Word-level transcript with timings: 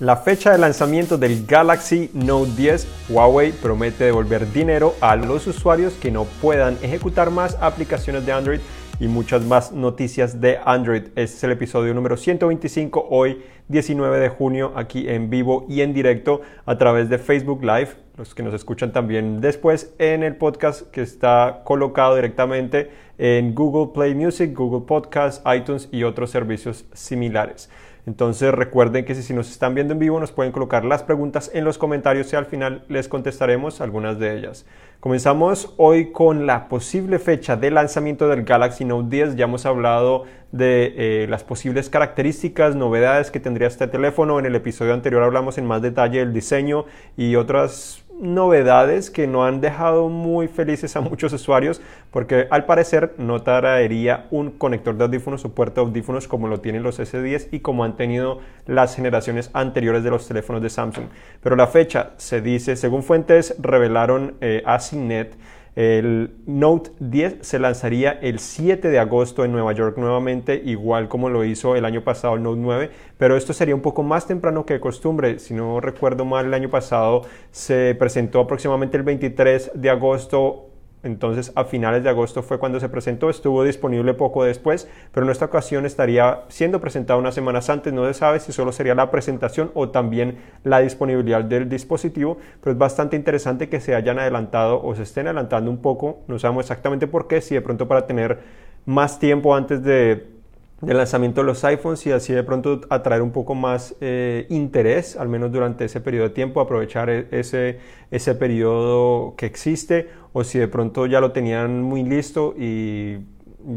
La 0.00 0.14
fecha 0.14 0.52
de 0.52 0.58
lanzamiento 0.58 1.18
del 1.18 1.44
Galaxy 1.44 2.08
Note 2.14 2.52
10, 2.56 3.08
Huawei 3.08 3.50
promete 3.50 4.04
devolver 4.04 4.52
dinero 4.52 4.94
a 5.00 5.16
los 5.16 5.48
usuarios 5.48 5.94
que 5.94 6.12
no 6.12 6.24
puedan 6.40 6.78
ejecutar 6.82 7.32
más 7.32 7.58
aplicaciones 7.60 8.24
de 8.24 8.30
Android 8.30 8.60
y 9.00 9.08
muchas 9.08 9.42
más 9.42 9.72
noticias 9.72 10.40
de 10.40 10.60
Android. 10.64 11.06
Este 11.16 11.22
es 11.22 11.42
el 11.42 11.50
episodio 11.50 11.94
número 11.94 12.16
125, 12.16 13.08
hoy 13.10 13.42
19 13.66 14.20
de 14.20 14.28
junio, 14.28 14.72
aquí 14.76 15.08
en 15.08 15.30
vivo 15.30 15.66
y 15.68 15.80
en 15.80 15.92
directo 15.92 16.42
a 16.64 16.78
través 16.78 17.08
de 17.08 17.18
Facebook 17.18 17.64
Live. 17.64 17.90
Los 18.16 18.36
que 18.36 18.44
nos 18.44 18.54
escuchan 18.54 18.92
también 18.92 19.40
después 19.40 19.94
en 19.98 20.22
el 20.22 20.36
podcast 20.36 20.82
que 20.92 21.02
está 21.02 21.62
colocado 21.64 22.14
directamente 22.14 22.92
en 23.18 23.52
Google 23.52 23.92
Play 23.92 24.14
Music, 24.14 24.54
Google 24.54 24.86
Podcast, 24.86 25.44
iTunes 25.52 25.88
y 25.90 26.04
otros 26.04 26.30
servicios 26.30 26.84
similares. 26.92 27.68
Entonces 28.08 28.54
recuerden 28.54 29.04
que 29.04 29.14
si, 29.14 29.34
nos 29.34 29.50
están 29.50 29.74
viendo 29.74 29.92
en 29.92 29.98
vivo 29.98 30.18
nos 30.18 30.32
pueden 30.32 30.50
colocar 30.50 30.82
las 30.82 31.02
preguntas 31.02 31.50
en 31.52 31.66
los 31.66 31.76
comentarios 31.76 32.32
y 32.32 32.36
al 32.36 32.46
final 32.46 32.82
les 32.88 33.06
contestaremos 33.06 33.82
algunas 33.82 34.18
de 34.18 34.34
ellas. 34.34 34.64
Comenzamos 34.98 35.74
hoy 35.76 36.10
con 36.10 36.46
la 36.46 36.70
posible 36.70 37.18
fecha 37.18 37.56
de 37.56 37.70
lanzamiento 37.70 38.26
del 38.26 38.44
Galaxy 38.44 38.86
Note 38.86 39.14
10. 39.14 39.36
Ya 39.36 39.44
hemos 39.44 39.66
hablado 39.66 40.24
de 40.52 40.94
eh, 40.96 41.26
las 41.28 41.44
posibles 41.44 41.90
características, 41.90 42.74
novedades 42.74 43.30
que 43.30 43.40
tendría 43.40 43.68
este 43.68 43.86
teléfono. 43.88 44.38
En 44.38 44.46
el 44.46 44.54
episodio 44.54 44.94
anterior 44.94 45.22
hablamos 45.22 45.58
en 45.58 45.66
más 45.66 45.82
detalle 45.82 46.20
del 46.20 46.32
diseño 46.32 46.86
y 47.14 47.36
otras 47.36 48.06
novedades 48.20 49.10
que 49.10 49.26
no 49.26 49.44
han 49.44 49.60
dejado 49.60 50.08
muy 50.08 50.48
felices 50.48 50.96
a 50.96 51.00
muchos 51.00 51.32
usuarios 51.32 51.80
porque 52.10 52.48
al 52.50 52.64
parecer 52.66 53.14
no 53.18 53.42
traería 53.42 54.26
un 54.30 54.50
conector 54.50 54.96
de 54.96 55.04
audífonos 55.04 55.44
o 55.44 55.54
puerto 55.54 55.80
de 55.80 55.88
audífonos 55.88 56.28
como 56.28 56.48
lo 56.48 56.60
tienen 56.60 56.82
los 56.82 56.98
S10 56.98 57.48
y 57.52 57.60
como 57.60 57.84
han 57.84 57.96
tenido 57.96 58.40
las 58.66 58.96
generaciones 58.96 59.50
anteriores 59.52 60.02
de 60.02 60.10
los 60.10 60.26
teléfonos 60.26 60.62
de 60.62 60.70
Samsung. 60.70 61.06
Pero 61.42 61.56
la 61.56 61.66
fecha 61.66 62.10
se 62.16 62.40
dice, 62.40 62.76
según 62.76 63.02
fuentes 63.02 63.54
revelaron 63.58 64.34
eh, 64.40 64.62
a 64.64 64.78
CNET, 64.78 65.34
el 65.78 66.34
Note 66.44 66.90
10 66.98 67.36
se 67.42 67.60
lanzaría 67.60 68.10
el 68.10 68.40
7 68.40 68.88
de 68.88 68.98
agosto 68.98 69.44
en 69.44 69.52
Nueva 69.52 69.72
York 69.74 69.96
nuevamente, 69.96 70.60
igual 70.64 71.06
como 71.06 71.28
lo 71.28 71.44
hizo 71.44 71.76
el 71.76 71.84
año 71.84 72.02
pasado 72.02 72.34
el 72.34 72.42
Note 72.42 72.60
9, 72.60 72.90
pero 73.16 73.36
esto 73.36 73.52
sería 73.52 73.76
un 73.76 73.80
poco 73.80 74.02
más 74.02 74.26
temprano 74.26 74.66
que 74.66 74.74
de 74.74 74.80
costumbre. 74.80 75.38
Si 75.38 75.54
no 75.54 75.80
recuerdo 75.80 76.24
mal, 76.24 76.46
el 76.46 76.54
año 76.54 76.68
pasado 76.68 77.22
se 77.52 77.94
presentó 77.96 78.40
aproximadamente 78.40 78.96
el 78.96 79.04
23 79.04 79.70
de 79.72 79.88
agosto 79.88 80.67
entonces 81.02 81.52
a 81.54 81.64
finales 81.64 82.02
de 82.02 82.10
agosto 82.10 82.42
fue 82.42 82.58
cuando 82.58 82.80
se 82.80 82.88
presentó, 82.88 83.30
estuvo 83.30 83.64
disponible 83.64 84.14
poco 84.14 84.44
después, 84.44 84.88
pero 85.12 85.26
en 85.26 85.32
esta 85.32 85.46
ocasión 85.46 85.86
estaría 85.86 86.42
siendo 86.48 86.80
presentado 86.80 87.18
unas 87.18 87.34
semanas 87.34 87.70
antes, 87.70 87.92
no 87.92 88.06
se 88.06 88.14
sabe 88.14 88.40
si 88.40 88.52
solo 88.52 88.72
sería 88.72 88.94
la 88.94 89.10
presentación 89.10 89.70
o 89.74 89.90
también 89.90 90.38
la 90.64 90.80
disponibilidad 90.80 91.44
del 91.44 91.68
dispositivo, 91.68 92.38
pero 92.60 92.72
es 92.72 92.78
bastante 92.78 93.16
interesante 93.16 93.68
que 93.68 93.80
se 93.80 93.94
hayan 93.94 94.18
adelantado 94.18 94.82
o 94.82 94.94
se 94.94 95.02
estén 95.02 95.26
adelantando 95.26 95.70
un 95.70 95.78
poco, 95.78 96.20
no 96.26 96.38
sabemos 96.38 96.64
exactamente 96.64 97.06
por 97.06 97.28
qué, 97.28 97.40
si 97.40 97.54
de 97.54 97.60
pronto 97.60 97.86
para 97.88 98.06
tener 98.06 98.38
más 98.84 99.18
tiempo 99.18 99.54
antes 99.54 99.82
de 99.82 100.37
del 100.80 100.96
lanzamiento 100.96 101.40
de 101.40 101.46
los 101.46 101.64
iPhones 101.64 102.06
y 102.06 102.12
así 102.12 102.32
de 102.32 102.44
pronto 102.44 102.80
atraer 102.88 103.22
un 103.22 103.32
poco 103.32 103.54
más 103.54 103.96
eh, 104.00 104.46
interés, 104.48 105.16
al 105.16 105.28
menos 105.28 105.50
durante 105.50 105.84
ese 105.84 106.00
periodo 106.00 106.28
de 106.28 106.34
tiempo, 106.34 106.60
aprovechar 106.60 107.10
e-, 107.10 107.26
ese, 107.32 107.78
ese 108.10 108.34
periodo 108.34 109.34
que 109.36 109.46
existe, 109.46 110.08
o 110.32 110.44
si 110.44 110.58
de 110.58 110.68
pronto 110.68 111.06
ya 111.06 111.20
lo 111.20 111.32
tenían 111.32 111.82
muy 111.82 112.04
listo 112.04 112.54
y 112.56 113.18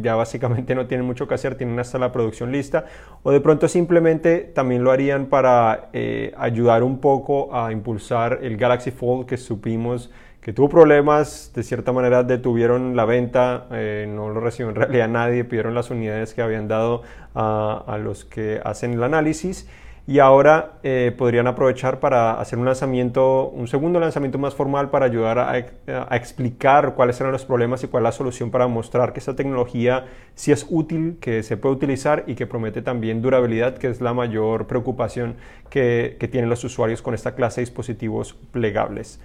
ya 0.02 0.16
básicamente 0.16 0.76
no 0.76 0.88
tienen 0.88 1.06
mucho 1.06 1.28
que 1.28 1.34
hacer, 1.34 1.56
tienen 1.56 1.80
hasta 1.80 2.00
la 2.00 2.12
producción 2.12 2.52
lista, 2.52 2.86
o 3.24 3.32
de 3.32 3.42
pronto 3.42 3.68
simplemente 3.68 4.40
también 4.40 4.84
lo 4.84 4.92
harían 4.92 5.26
para 5.26 5.90
eh, 5.94 6.34
ayudar 6.38 6.84
un 6.84 7.00
poco 7.00 7.56
a 7.56 7.72
impulsar 7.72 8.40
el 8.42 8.58
Galaxy 8.58 8.92
Fold 8.92 9.26
que 9.26 9.38
supimos 9.38 10.10
que 10.42 10.54
tuvo 10.54 10.70
problemas, 10.70 11.52
de 11.54 11.62
cierta 11.62 11.92
manera 11.92 12.24
detuvieron 12.24 12.96
la 12.96 13.06
venta, 13.06 13.68
eh, 13.72 14.08
no 14.10 14.30
lo 14.30 14.40
recibió 14.40 14.70
en 14.70 14.76
realidad 14.76 15.08
nadie, 15.08 15.44
pidieron 15.44 15.76
las 15.76 15.92
unidades 15.92 16.34
que 16.34 16.42
habían 16.42 16.68
dado 16.68 17.04
a, 17.36 17.98
los 18.02 18.26
que 18.26 18.60
hacen 18.66 18.94
el 18.94 19.04
análisis 19.04 19.70
y 20.12 20.20
ahora 20.20 20.74
eh, 20.84 21.16
podrían 21.18 21.48
aprovechar 21.48 22.02
para 22.02 22.34
hacer 22.34 22.60
un 22.60 22.66
lanzamiento, 22.66 23.48
un 23.48 23.70
segundo 23.70 23.98
lanzamiento 23.98 24.38
más 24.38 24.54
formal 24.54 24.90
para 24.90 25.06
ayudar 25.06 25.40
a, 25.40 25.58
explicar 26.18 26.96
cuáles 26.96 27.22
eran 27.22 27.32
los 27.32 27.46
problemas 27.46 27.82
y 27.86 27.88
cuál 27.88 28.04
es 28.04 28.08
la 28.08 28.12
solución 28.12 28.52
para 28.52 28.68
mostrar 28.68 29.14
que 29.14 29.20
esta 29.20 29.38
tecnología 29.38 30.08
sí 30.36 30.52
es 30.52 30.68
útil, 30.70 31.16
que 31.22 31.44
se 31.44 31.56
puede 31.56 31.76
utilizar 31.76 32.26
y 32.28 32.36
que 32.36 32.46
promete 32.46 32.82
también 32.82 33.22
durabilidad, 33.22 33.78
que 33.78 33.88
es 33.88 34.02
la 34.02 34.14
mayor 34.14 34.68
preocupación 34.68 35.36
que 35.70 36.28
tienen 36.30 36.50
los 36.50 36.62
usuarios 36.66 37.02
con 37.02 37.14
esta 37.14 37.34
clase 37.34 37.62
de 37.62 37.68
dispositivos 37.68 38.34
plegables. 38.52 39.22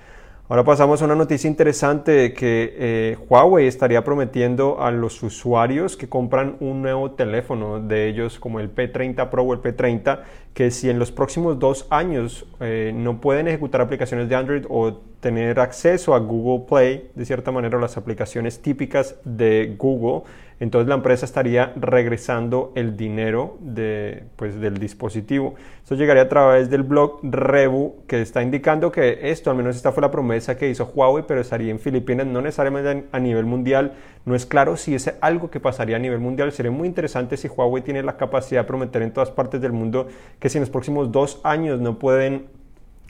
Ahora 0.49 0.63
pasamos 0.63 1.03
a 1.03 1.07
una 1.07 1.17
noticia 1.17 1.49
interesante 1.49 2.13
de 2.13 2.33
que 2.33 2.73
eh, 2.79 3.19
Huawei 3.29 3.67
estaría 3.67 4.05
prometiendo 4.05 4.81
a 4.81 4.93
los 4.93 5.21
usuarios 5.25 5.97
que 5.97 6.09
compran 6.09 6.57
un 6.61 6.83
nuevo 6.83 7.11
teléfono 7.11 7.81
de 7.81 8.07
ellos 8.07 8.39
como 8.39 8.61
el 8.61 8.73
P30 8.73 9.29
Pro 9.29 9.43
o 9.43 9.53
el 9.55 9.61
P30 9.61 10.21
que 10.55 10.71
si 10.71 10.89
en 10.89 11.01
los 11.01 11.11
próximos 11.11 11.59
dos 11.59 11.89
años 11.91 12.47
eh, 12.61 12.93
no 12.95 13.21
pueden 13.21 13.49
ejecutar 13.49 13.81
aplicaciones 13.81 14.29
de 14.29 14.37
Android 14.37 14.65
o 14.69 14.95
tener 15.19 15.59
acceso 15.59 16.15
a 16.15 16.21
Google 16.21 16.65
Play, 16.69 17.11
de 17.17 17.25
cierta 17.25 17.51
manera 17.51 17.81
las 17.81 17.97
aplicaciones 17.97 18.63
típicas 18.63 19.17
de 19.25 19.75
Google, 19.77 20.23
entonces 20.59 20.89
la 20.89 20.95
empresa 20.95 21.27
estaría 21.27 21.73
regresando 21.77 22.73
el 22.75 22.97
dinero 22.97 23.59
de, 23.61 24.25
pues, 24.37 24.59
del 24.59 24.79
dispositivo. 24.79 25.55
Esto 25.83 25.95
llegaría 25.97 26.23
a 26.23 26.29
través 26.29 26.71
del 26.71 26.83
blog 26.83 27.21
Revu, 27.23 27.97
que 28.07 28.23
está 28.23 28.43
indicando 28.43 28.91
que 28.91 29.31
esto, 29.31 29.51
al 29.51 29.57
menos 29.57 29.77
esta 29.77 29.93
fue 29.93 30.01
la 30.01 30.11
promesa 30.11 30.57
que 30.57 30.71
hizo 30.71 30.91
Huawei, 30.95 31.25
pero 31.29 31.43
estaría 31.43 31.71
en 31.71 31.79
Filipinas, 31.79 32.27
no 32.27 32.41
necesariamente 32.41 33.07
a 33.13 33.19
nivel 33.19 33.45
mundial. 33.45 33.93
No 34.25 34.35
es 34.35 34.47
claro 34.47 34.77
si 34.77 34.95
es 34.95 35.15
algo 35.21 35.51
que 35.51 35.61
pasaría 35.61 35.97
a 35.97 36.01
nivel 36.01 36.21
mundial. 36.21 36.51
Sería 36.53 36.73
muy 36.73 36.89
interesante 36.89 37.37
si 37.37 37.49
Huawei 37.49 37.83
tiene 37.83 38.03
la 38.03 38.17
capacidad 38.17 38.63
de 38.63 38.67
prometer 38.67 39.03
en 39.03 39.13
todas 39.13 39.31
partes 39.31 39.61
del 39.61 39.73
mundo 39.73 40.09
que 40.39 40.49
si 40.49 40.59
en 40.59 40.63
los 40.63 40.71
próximos 40.71 41.13
dos 41.13 41.41
años 41.45 41.81
no 41.81 41.99
pueden 41.99 42.47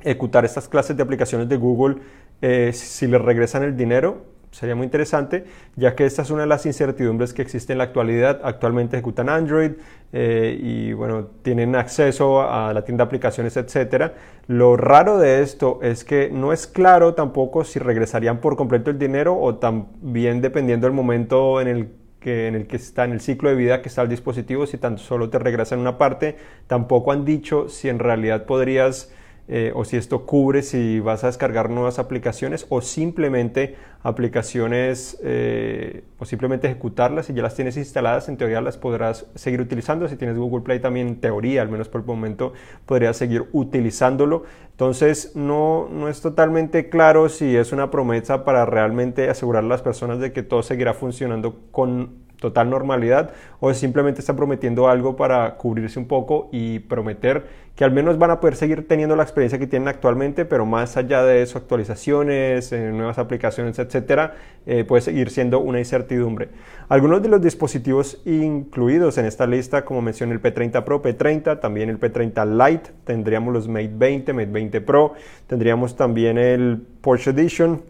ejecutar 0.02 0.44
estas 0.44 0.68
clases 0.68 0.96
de 0.96 1.02
aplicaciones 1.02 1.48
de 1.48 1.56
Google, 1.56 1.96
eh, 2.42 2.72
si 2.72 3.06
les 3.06 3.20
regresan 3.20 3.62
el 3.62 3.76
dinero, 3.76 4.24
sería 4.50 4.74
muy 4.74 4.84
interesante, 4.84 5.44
ya 5.76 5.94
que 5.94 6.06
esta 6.06 6.22
es 6.22 6.30
una 6.30 6.42
de 6.42 6.48
las 6.48 6.66
incertidumbres 6.66 7.32
que 7.32 7.42
existe 7.42 7.72
en 7.72 7.78
la 7.78 7.84
actualidad. 7.84 8.40
Actualmente 8.42 8.96
ejecutan 8.96 9.28
Android 9.28 9.72
eh, 10.12 10.58
y 10.60 10.92
bueno, 10.92 11.28
tienen 11.42 11.76
acceso 11.76 12.42
a 12.42 12.72
la 12.72 12.84
tienda 12.84 13.04
de 13.04 13.06
aplicaciones, 13.06 13.56
etc. 13.56 14.12
Lo 14.46 14.76
raro 14.76 15.18
de 15.18 15.42
esto 15.42 15.80
es 15.82 16.04
que 16.04 16.30
no 16.30 16.52
es 16.52 16.66
claro 16.66 17.14
tampoco 17.14 17.64
si 17.64 17.78
regresarían 17.78 18.40
por 18.40 18.56
completo 18.56 18.90
el 18.90 18.98
dinero 18.98 19.38
o 19.38 19.56
también 19.56 20.40
dependiendo 20.40 20.86
del 20.86 20.94
momento 20.94 21.60
en 21.60 21.68
el 21.68 21.88
que, 22.20 22.48
en 22.48 22.54
el 22.54 22.66
que 22.66 22.76
está 22.76 23.04
en 23.04 23.12
el 23.12 23.20
ciclo 23.20 23.50
de 23.50 23.56
vida 23.56 23.82
que 23.82 23.88
está 23.88 24.02
el 24.02 24.08
dispositivo, 24.08 24.66
si 24.66 24.78
tan 24.78 24.98
solo 24.98 25.30
te 25.30 25.38
regresan 25.38 25.78
una 25.78 25.98
parte, 25.98 26.36
tampoco 26.66 27.12
han 27.12 27.24
dicho 27.24 27.68
si 27.68 27.88
en 27.88 27.98
realidad 27.98 28.46
podrías 28.46 29.12
eh, 29.48 29.72
o 29.74 29.84
si 29.84 29.96
esto 29.96 30.26
cubre 30.26 30.62
si 30.62 30.98
vas 30.98 31.22
a 31.22 31.28
descargar 31.28 31.70
nuevas 31.70 32.00
aplicaciones 32.00 32.66
o 32.68 32.80
simplemente 32.80 33.76
aplicaciones 34.02 35.18
eh, 35.22 36.02
o 36.18 36.24
simplemente 36.24 36.66
ejecutarlas 36.66 37.30
y 37.30 37.34
ya 37.34 37.42
las 37.42 37.54
tienes 37.54 37.76
instaladas, 37.76 38.28
en 38.28 38.36
teoría 38.36 38.60
las 38.60 38.76
podrás 38.76 39.26
seguir 39.34 39.60
utilizando. 39.60 40.08
Si 40.08 40.16
tienes 40.16 40.36
Google 40.36 40.64
Play 40.64 40.80
también 40.80 41.08
en 41.08 41.20
teoría, 41.20 41.62
al 41.62 41.68
menos 41.68 41.88
por 41.88 42.00
el 42.00 42.06
momento, 42.06 42.52
podrías 42.86 43.16
seguir 43.16 43.44
utilizándolo. 43.52 44.44
Entonces 44.72 45.36
no, 45.36 45.88
no 45.90 46.08
es 46.08 46.20
totalmente 46.20 46.88
claro 46.88 47.28
si 47.28 47.56
es 47.56 47.72
una 47.72 47.90
promesa 47.90 48.44
para 48.44 48.66
realmente 48.66 49.30
asegurar 49.30 49.64
a 49.64 49.68
las 49.68 49.82
personas 49.82 50.18
de 50.18 50.32
que 50.32 50.42
todo 50.42 50.62
seguirá 50.62 50.92
funcionando 50.92 51.60
con 51.70 52.25
total 52.40 52.70
normalidad 52.70 53.30
o 53.60 53.72
simplemente 53.74 54.20
está 54.20 54.36
prometiendo 54.36 54.88
algo 54.88 55.16
para 55.16 55.56
cubrirse 55.56 55.98
un 55.98 56.06
poco 56.06 56.48
y 56.52 56.80
prometer 56.80 57.66
que 57.76 57.84
al 57.84 57.92
menos 57.92 58.18
van 58.18 58.30
a 58.30 58.40
poder 58.40 58.56
seguir 58.56 58.88
teniendo 58.88 59.16
la 59.16 59.22
experiencia 59.22 59.58
que 59.58 59.66
tienen 59.66 59.86
actualmente, 59.88 60.46
pero 60.46 60.64
más 60.64 60.96
allá 60.96 61.22
de 61.22 61.42
eso, 61.42 61.58
actualizaciones, 61.58 62.72
eh, 62.72 62.90
nuevas 62.90 63.18
aplicaciones, 63.18 63.78
etcétera, 63.78 64.34
eh, 64.64 64.84
puede 64.84 65.02
seguir 65.02 65.30
siendo 65.30 65.60
una 65.60 65.78
incertidumbre. 65.78 66.48
Algunos 66.88 67.22
de 67.22 67.28
los 67.28 67.42
dispositivos 67.42 68.22
incluidos 68.24 69.18
en 69.18 69.26
esta 69.26 69.46
lista, 69.46 69.84
como 69.84 70.00
mencioné, 70.00 70.32
el 70.32 70.40
P30 70.40 70.84
Pro, 70.84 71.02
P30, 71.02 71.60
también 71.60 71.90
el 71.90 72.00
P30 72.00 72.70
Lite, 72.70 72.90
tendríamos 73.04 73.52
los 73.52 73.68
Mate 73.68 73.90
20, 73.92 74.32
Mate 74.32 74.46
20 74.46 74.80
Pro, 74.80 75.12
tendríamos 75.46 75.96
también 75.96 76.38
el 76.38 76.82
Porsche 77.02 77.32
Edition 77.32 77.82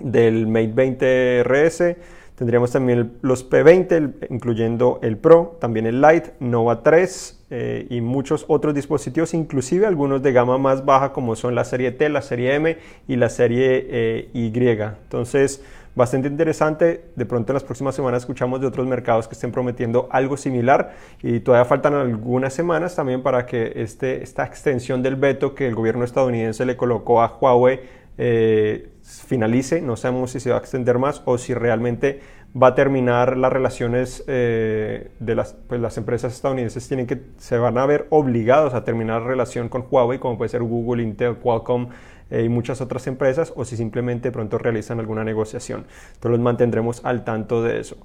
del 0.00 0.46
Mate 0.46 0.72
20 0.74 1.44
RS 1.44 1.96
Tendríamos 2.36 2.72
también 2.72 3.12
los 3.22 3.48
P20, 3.48 4.26
incluyendo 4.30 4.98
el 5.02 5.16
Pro, 5.16 5.56
también 5.60 5.86
el 5.86 6.00
Lite, 6.00 6.32
Nova 6.40 6.82
3 6.82 7.44
eh, 7.50 7.86
y 7.90 8.00
muchos 8.00 8.44
otros 8.48 8.74
dispositivos, 8.74 9.34
inclusive 9.34 9.86
algunos 9.86 10.20
de 10.20 10.32
gama 10.32 10.58
más 10.58 10.84
baja 10.84 11.12
como 11.12 11.36
son 11.36 11.54
la 11.54 11.64
serie 11.64 11.92
T, 11.92 12.08
la 12.08 12.22
serie 12.22 12.56
M 12.56 12.76
y 13.06 13.16
la 13.16 13.28
serie 13.28 13.86
eh, 13.88 14.30
Y. 14.32 14.46
Entonces, 14.48 15.62
bastante 15.94 16.28
interesante. 16.28 17.04
De 17.14 17.24
pronto 17.24 17.52
en 17.52 17.54
las 17.54 17.64
próximas 17.64 17.94
semanas 17.94 18.22
escuchamos 18.22 18.60
de 18.60 18.66
otros 18.66 18.86
mercados 18.86 19.28
que 19.28 19.34
estén 19.34 19.52
prometiendo 19.52 20.08
algo 20.10 20.36
similar 20.36 20.94
y 21.22 21.40
todavía 21.40 21.64
faltan 21.64 21.94
algunas 21.94 22.52
semanas 22.52 22.96
también 22.96 23.22
para 23.22 23.46
que 23.46 23.72
este, 23.76 24.22
esta 24.22 24.44
extensión 24.44 25.02
del 25.02 25.16
veto 25.16 25.54
que 25.54 25.66
el 25.66 25.74
gobierno 25.74 26.04
estadounidense 26.04 26.64
le 26.66 26.76
colocó 26.76 27.22
a 27.22 27.38
Huawei 27.40 27.80
eh, 28.18 28.88
finalice. 29.04 29.80
No 29.82 29.96
sabemos 29.96 30.32
si 30.32 30.40
se 30.40 30.50
va 30.50 30.56
a 30.56 30.58
extender 30.58 30.98
más 30.98 31.22
o 31.26 31.38
si 31.38 31.54
realmente 31.54 32.20
va 32.60 32.68
a 32.68 32.74
terminar 32.74 33.36
las 33.36 33.52
relaciones 33.52 34.24
eh, 34.26 35.10
de 35.18 35.34
las, 35.34 35.54
pues 35.68 35.80
las 35.80 35.98
empresas 35.98 36.32
estadounidenses 36.32 36.86
tienen 36.86 37.06
que 37.06 37.20
se 37.36 37.58
van 37.58 37.76
a 37.78 37.86
ver 37.86 38.06
obligados 38.10 38.74
a 38.74 38.84
terminar 38.84 39.22
la 39.22 39.28
relación 39.28 39.68
con 39.68 39.86
Huawei 39.90 40.18
como 40.18 40.38
puede 40.38 40.48
ser 40.48 40.62
Google, 40.62 41.02
Intel, 41.02 41.36
Qualcomm 41.36 41.88
eh, 42.30 42.44
y 42.44 42.48
muchas 42.48 42.80
otras 42.80 43.06
empresas 43.06 43.52
o 43.56 43.64
si 43.64 43.76
simplemente 43.76 44.30
pronto 44.30 44.58
realizan 44.58 45.00
alguna 45.00 45.24
negociación. 45.24 45.84
Entonces 46.14 46.30
los 46.30 46.40
mantendremos 46.40 47.04
al 47.04 47.24
tanto 47.24 47.62
de 47.62 47.80
eso. 47.80 47.96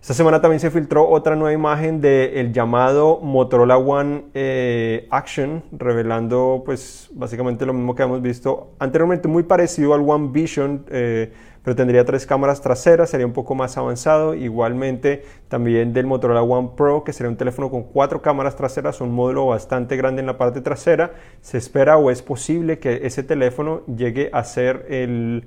Esta 0.00 0.14
semana 0.14 0.40
también 0.40 0.60
se 0.60 0.70
filtró 0.70 1.08
otra 1.08 1.34
nueva 1.34 1.52
imagen 1.52 2.00
del 2.00 2.52
llamado 2.52 3.18
Motorola 3.20 3.76
One 3.76 4.26
eh, 4.32 5.08
Action, 5.10 5.64
revelando 5.72 6.62
pues 6.64 7.10
básicamente 7.12 7.66
lo 7.66 7.72
mismo 7.72 7.96
que 7.96 8.04
hemos 8.04 8.22
visto 8.22 8.74
anteriormente, 8.78 9.26
muy 9.26 9.42
parecido 9.42 9.94
al 9.94 10.08
One 10.08 10.28
Vision, 10.30 10.84
eh, 10.88 11.32
pero 11.64 11.74
tendría 11.74 12.04
tres 12.04 12.26
cámaras 12.26 12.60
traseras, 12.60 13.10
sería 13.10 13.26
un 13.26 13.32
poco 13.32 13.56
más 13.56 13.76
avanzado. 13.76 14.34
Igualmente 14.34 15.24
también 15.48 15.92
del 15.92 16.06
Motorola 16.06 16.42
One 16.42 16.70
Pro, 16.76 17.02
que 17.02 17.12
sería 17.12 17.28
un 17.28 17.36
teléfono 17.36 17.68
con 17.68 17.82
cuatro 17.82 18.22
cámaras 18.22 18.54
traseras, 18.54 19.00
un 19.00 19.12
módulo 19.12 19.46
bastante 19.46 19.96
grande 19.96 20.20
en 20.20 20.26
la 20.26 20.38
parte 20.38 20.60
trasera. 20.60 21.10
Se 21.40 21.58
espera 21.58 21.98
o 21.98 22.12
es 22.12 22.22
posible 22.22 22.78
que 22.78 23.00
ese 23.04 23.24
teléfono 23.24 23.82
llegue 23.86 24.30
a 24.32 24.44
ser 24.44 24.86
el 24.88 25.44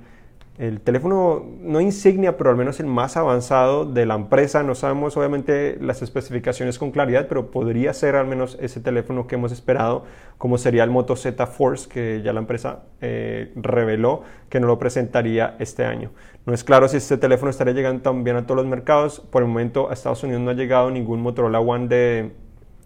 el 0.62 0.80
teléfono 0.80 1.44
no 1.60 1.80
insignia, 1.80 2.36
pero 2.36 2.50
al 2.50 2.56
menos 2.56 2.78
el 2.78 2.86
más 2.86 3.16
avanzado 3.16 3.84
de 3.84 4.06
la 4.06 4.14
empresa. 4.14 4.62
No 4.62 4.76
sabemos 4.76 5.16
obviamente 5.16 5.76
las 5.80 6.02
especificaciones 6.02 6.78
con 6.78 6.92
claridad, 6.92 7.26
pero 7.28 7.50
podría 7.50 7.92
ser 7.92 8.14
al 8.14 8.28
menos 8.28 8.56
ese 8.60 8.78
teléfono 8.78 9.26
que 9.26 9.34
hemos 9.34 9.50
esperado, 9.50 10.04
como 10.38 10.58
sería 10.58 10.84
el 10.84 10.90
Moto 10.90 11.16
Z 11.16 11.48
Force, 11.48 11.88
que 11.88 12.22
ya 12.22 12.32
la 12.32 12.38
empresa 12.38 12.84
eh, 13.00 13.52
reveló 13.56 14.22
que 14.48 14.60
no 14.60 14.68
lo 14.68 14.78
presentaría 14.78 15.56
este 15.58 15.84
año. 15.84 16.12
No 16.46 16.54
es 16.54 16.62
claro 16.62 16.86
si 16.86 16.98
este 16.98 17.16
teléfono 17.16 17.50
estaría 17.50 17.74
llegando 17.74 18.00
también 18.00 18.36
a 18.36 18.46
todos 18.46 18.58
los 18.58 18.66
mercados. 18.66 19.18
Por 19.18 19.42
el 19.42 19.48
momento 19.48 19.90
a 19.90 19.94
Estados 19.94 20.22
Unidos 20.22 20.42
no 20.42 20.52
ha 20.52 20.54
llegado 20.54 20.92
ningún 20.92 21.22
Motorola 21.22 21.58
One 21.58 21.88
de, 21.88 22.30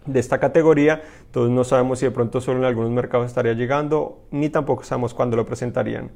de 0.06 0.18
esta 0.18 0.40
categoría, 0.40 1.02
entonces 1.26 1.52
no 1.52 1.62
sabemos 1.62 1.98
si 1.98 2.06
de 2.06 2.10
pronto 2.10 2.40
solo 2.40 2.60
en 2.60 2.64
algunos 2.64 2.90
mercados 2.90 3.26
estaría 3.26 3.52
llegando, 3.52 4.22
ni 4.30 4.48
tampoco 4.48 4.82
sabemos 4.82 5.12
cuándo 5.12 5.36
lo 5.36 5.44
presentarían. 5.44 6.10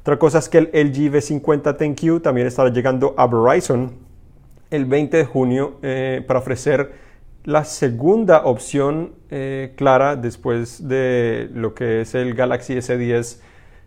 Otra 0.00 0.18
cosa 0.18 0.38
es 0.38 0.48
que 0.48 0.58
el 0.58 0.70
LG 0.72 1.12
V50 1.12 1.76
TenQ 1.76 2.22
también 2.22 2.46
estará 2.46 2.70
llegando 2.70 3.14
a 3.16 3.26
Verizon 3.26 3.92
el 4.70 4.84
20 4.84 5.16
de 5.16 5.24
junio 5.24 5.78
eh, 5.82 6.24
para 6.26 6.38
ofrecer 6.40 6.92
la 7.44 7.64
segunda 7.64 8.44
opción 8.44 9.14
eh, 9.30 9.72
clara 9.76 10.16
después 10.16 10.86
de 10.86 11.48
lo 11.54 11.74
que 11.74 12.02
es 12.02 12.14
el 12.14 12.34
Galaxy 12.34 12.74
S10 12.74 13.40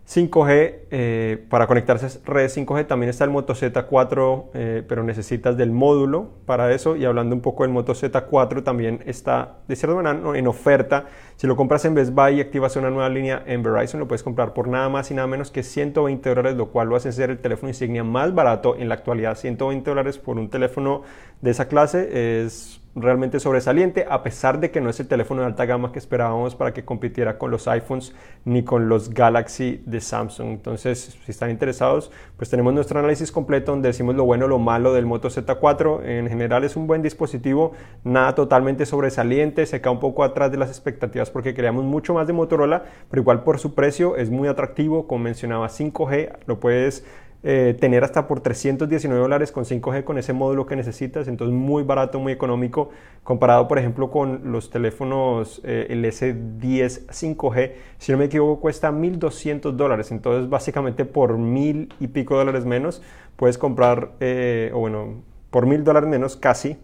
5G, 0.08 0.74
eh, 0.90 1.46
para 1.48 1.66
conectarse 1.66 2.06
a 2.06 2.30
redes 2.30 2.56
5G 2.56 2.86
también 2.86 3.08
está 3.08 3.24
el 3.24 3.30
Moto 3.30 3.54
Z4, 3.54 4.50
eh, 4.52 4.82
pero 4.86 5.04
necesitas 5.04 5.56
del 5.56 5.70
módulo 5.70 6.30
para 6.44 6.72
eso. 6.72 6.96
Y 6.96 7.04
hablando 7.04 7.34
un 7.34 7.40
poco 7.40 7.62
del 7.62 7.72
Moto 7.72 7.94
Z4, 7.94 8.62
también 8.62 9.02
está 9.06 9.58
de 9.68 9.76
cierta 9.76 9.96
manera 9.96 10.36
en 10.36 10.46
oferta. 10.48 11.06
Si 11.36 11.46
lo 11.46 11.56
compras 11.56 11.84
en 11.84 11.94
Best 11.94 12.12
Buy 12.12 12.34
y 12.34 12.40
activas 12.40 12.76
una 12.76 12.90
nueva 12.90 13.08
línea 13.08 13.42
en 13.46 13.62
Verizon, 13.62 14.00
lo 14.00 14.08
puedes 14.08 14.22
comprar 14.22 14.52
por 14.52 14.68
nada 14.68 14.88
más 14.88 15.10
y 15.10 15.14
nada 15.14 15.28
menos 15.28 15.50
que 15.50 15.62
120 15.62 16.28
dólares, 16.28 16.56
lo 16.56 16.68
cual 16.70 16.88
lo 16.88 16.96
hace 16.96 17.12
ser 17.12 17.30
el 17.30 17.38
teléfono 17.38 17.70
insignia 17.70 18.04
más 18.04 18.34
barato 18.34 18.76
en 18.76 18.88
la 18.88 18.96
actualidad. 18.96 19.36
120 19.36 19.88
dólares 19.88 20.18
por 20.18 20.36
un 20.36 20.50
teléfono 20.50 21.02
de 21.40 21.50
esa 21.52 21.68
clase 21.68 22.42
es 22.44 22.81
realmente 22.94 23.40
sobresaliente, 23.40 24.06
a 24.08 24.22
pesar 24.22 24.60
de 24.60 24.70
que 24.70 24.80
no 24.80 24.90
es 24.90 25.00
el 25.00 25.08
teléfono 25.08 25.40
de 25.40 25.46
alta 25.46 25.64
gama 25.64 25.92
que 25.92 25.98
esperábamos 25.98 26.54
para 26.54 26.72
que 26.72 26.84
compitiera 26.84 27.38
con 27.38 27.50
los 27.50 27.66
iPhones 27.66 28.14
ni 28.44 28.64
con 28.64 28.88
los 28.88 29.10
Galaxy 29.10 29.82
de 29.86 30.00
Samsung. 30.00 30.48
Entonces, 30.48 31.18
si 31.24 31.30
están 31.30 31.50
interesados, 31.50 32.10
pues 32.36 32.50
tenemos 32.50 32.74
nuestro 32.74 32.98
análisis 32.98 33.32
completo 33.32 33.72
donde 33.72 33.88
decimos 33.88 34.14
lo 34.14 34.24
bueno, 34.24 34.46
lo 34.46 34.58
malo 34.58 34.92
del 34.92 35.06
Moto 35.06 35.28
Z4. 35.28 36.04
En 36.04 36.28
general 36.28 36.64
es 36.64 36.76
un 36.76 36.86
buen 36.86 37.02
dispositivo, 37.02 37.72
nada 38.04 38.34
totalmente 38.34 38.84
sobresaliente, 38.84 39.64
se 39.66 39.80
cae 39.80 39.92
un 39.92 40.00
poco 40.00 40.24
atrás 40.24 40.50
de 40.50 40.58
las 40.58 40.68
expectativas 40.68 41.30
porque 41.30 41.54
queríamos 41.54 41.84
mucho 41.84 42.14
más 42.14 42.26
de 42.26 42.32
Motorola, 42.34 42.84
pero 43.10 43.22
igual 43.22 43.42
por 43.42 43.58
su 43.58 43.74
precio 43.74 44.16
es 44.16 44.30
muy 44.30 44.48
atractivo, 44.48 45.06
como 45.06 45.24
mencionaba 45.24 45.68
5G, 45.68 46.36
lo 46.46 46.60
puedes 46.60 47.04
eh, 47.44 47.76
tener 47.80 48.04
hasta 48.04 48.28
por 48.28 48.40
319 48.40 49.20
dólares 49.20 49.50
con 49.50 49.64
5G 49.64 50.04
con 50.04 50.16
ese 50.16 50.32
módulo 50.32 50.64
que 50.64 50.76
necesitas, 50.76 51.26
entonces 51.26 51.52
muy 51.52 51.82
barato, 51.82 52.20
muy 52.20 52.32
económico, 52.32 52.90
comparado 53.24 53.66
por 53.66 53.80
ejemplo 53.80 54.12
con 54.12 54.52
los 54.52 54.70
teléfonos 54.70 55.60
eh, 55.64 55.88
el 55.90 56.04
S10 56.04 57.06
5G, 57.08 57.72
si 57.98 58.12
no 58.12 58.18
me 58.18 58.26
equivoco 58.26 58.60
cuesta 58.60 58.92
1.200 58.92 59.72
dólares, 59.72 60.12
entonces 60.12 60.48
básicamente 60.48 61.04
por 61.04 61.36
mil 61.36 61.92
y 61.98 62.06
pico 62.06 62.36
dólares 62.36 62.64
menos 62.64 63.02
puedes 63.34 63.58
comprar, 63.58 64.12
eh, 64.20 64.70
o 64.72 64.78
bueno, 64.78 65.22
por 65.50 65.66
mil 65.66 65.82
dólares 65.82 66.08
menos 66.08 66.36
casi, 66.36 66.76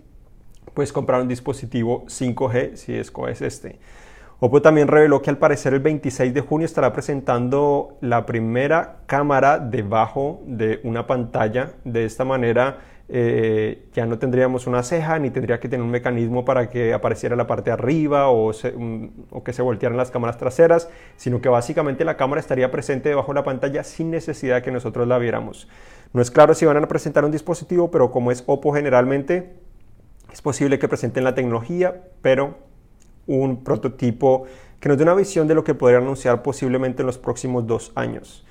puedes 0.75 0.93
comprar 0.93 1.21
un 1.21 1.29
dispositivo 1.29 2.05
5G 2.07 2.75
si 2.75 2.95
escoges 2.95 3.43
este. 3.43 3.79
Oppo 4.41 4.63
también 4.63 4.87
reveló 4.87 5.21
que 5.21 5.31
al 5.31 5.39
parecer 5.39 5.75
el 5.75 5.81
26 5.81 6.33
de 6.33 6.41
junio 6.43 6.65
estará 6.65 6.93
presentando 6.93 7.99
la 8.01 8.25
primera 8.25 8.99
cámara 9.07 9.59
debajo 9.59 10.43
de 10.47 10.79
una 10.85 11.09
pantalla. 11.09 11.73
De 11.83 12.05
esta 12.05 12.25
manera 12.25 12.79
eh, 13.09 13.89
ya 13.95 14.07
no 14.07 14.21
tendríamos 14.21 14.69
una 14.69 14.85
ceja 14.85 15.19
ni 15.19 15.31
tendría 15.31 15.59
que 15.59 15.69
tener 15.69 15.83
un 15.83 15.91
mecanismo 15.91 16.45
para 16.45 16.71
que 16.71 16.95
apareciera 16.95 17.35
la 17.35 17.49
parte 17.49 17.71
de 17.71 17.75
arriba 17.75 18.29
o, 18.29 18.53
o, 19.31 19.43
que 19.43 19.53
se 19.53 19.61
voltearan 19.63 19.97
las 19.97 20.13
cámaras 20.13 20.39
traseras, 20.39 20.89
sino 21.17 21.41
que 21.41 21.49
básicamente 21.49 22.05
la 22.05 22.17
cámara 22.17 22.39
estaría 22.41 22.71
presente 22.71 23.09
debajo 23.09 23.33
de 23.33 23.41
la 23.41 23.45
pantalla 23.45 23.83
sin 23.83 24.13
necesidad 24.13 24.57
de 24.57 24.63
que 24.63 24.71
nosotros 24.71 25.09
la 25.09 25.19
viéramos. 25.19 25.67
No 26.13 26.23
es 26.23 26.31
claro 26.31 26.55
si 26.55 26.65
van 26.65 26.77
a 26.77 26.87
presentar 26.87 27.25
un 27.25 27.33
dispositivo, 27.33 27.91
pero 27.91 28.13
como 28.13 28.31
es 28.31 28.45
Oppo 28.47 28.73
generalmente, 28.73 29.57
es 30.33 30.43
posible 30.43 30.79
que 30.79 30.87
presenten 30.87 31.25
la 31.25 31.35
tecnología, 31.35 32.03
pero 32.23 32.68
un 33.29 33.63
prototipo 33.63 34.47
que 34.81 34.89
nos 34.89 34.99
dé 34.99 35.05
una 35.05 35.15
visión 35.15 35.47
de 35.47 35.55
lo 35.55 35.63
que 35.63 35.75
podría 35.75 35.99
anunciar 35.99 36.43
posiblemente 36.43 37.03
en 37.03 37.07
los 37.07 37.19
próximos 37.19 37.67
dos 37.67 37.93
años. 37.95 38.45